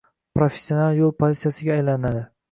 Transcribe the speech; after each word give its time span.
professional 0.37 0.95
yo'l 0.99 1.13
politsiyasiga 1.23 1.75
aylanadi; 1.75 2.25